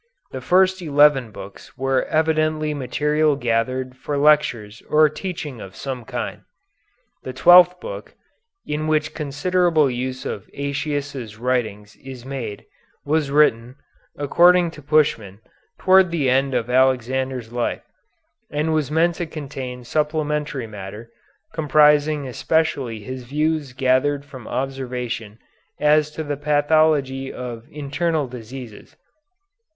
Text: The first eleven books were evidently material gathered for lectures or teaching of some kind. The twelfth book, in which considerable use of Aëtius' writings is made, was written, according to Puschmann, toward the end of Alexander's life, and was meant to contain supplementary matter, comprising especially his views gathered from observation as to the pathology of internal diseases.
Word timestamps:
The 0.31 0.41
first 0.41 0.81
eleven 0.81 1.29
books 1.29 1.77
were 1.77 2.05
evidently 2.05 2.73
material 2.73 3.35
gathered 3.35 3.95
for 3.95 4.17
lectures 4.17 4.81
or 4.89 5.07
teaching 5.09 5.61
of 5.61 5.75
some 5.75 6.05
kind. 6.05 6.41
The 7.21 7.33
twelfth 7.33 7.79
book, 7.79 8.15
in 8.65 8.87
which 8.87 9.13
considerable 9.13 9.91
use 9.91 10.25
of 10.25 10.47
Aëtius' 10.57 11.39
writings 11.39 11.95
is 11.97 12.25
made, 12.25 12.65
was 13.05 13.29
written, 13.29 13.75
according 14.17 14.71
to 14.71 14.81
Puschmann, 14.81 15.39
toward 15.77 16.09
the 16.09 16.31
end 16.31 16.55
of 16.55 16.67
Alexander's 16.67 17.51
life, 17.51 17.83
and 18.49 18.73
was 18.73 18.89
meant 18.89 19.13
to 19.17 19.27
contain 19.27 19.83
supplementary 19.83 20.65
matter, 20.65 21.11
comprising 21.53 22.27
especially 22.27 23.01
his 23.01 23.23
views 23.25 23.71
gathered 23.73 24.25
from 24.25 24.47
observation 24.47 25.37
as 25.79 26.09
to 26.09 26.23
the 26.23 26.37
pathology 26.37 27.31
of 27.31 27.67
internal 27.69 28.25
diseases. 28.27 28.95